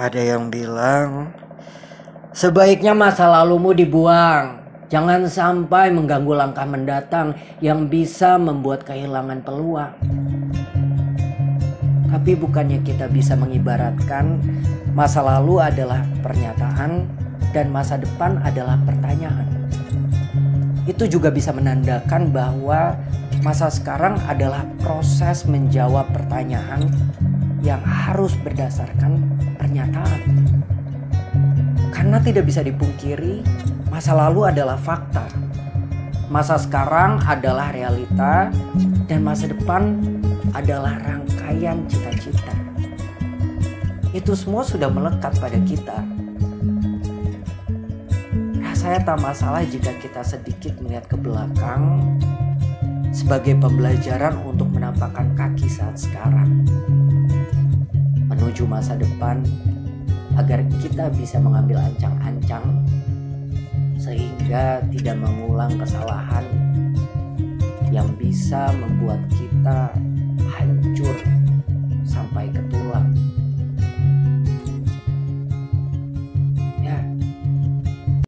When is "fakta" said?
34.80-35.28